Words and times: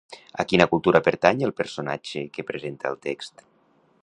A 0.43 0.45
quina 0.51 0.65
cultura 0.71 1.01
pertany 1.09 1.45
el 1.49 1.53
personatge 1.63 2.25
que 2.39 2.49
presenta 2.51 2.93
el 2.95 3.01
text? 3.09 3.47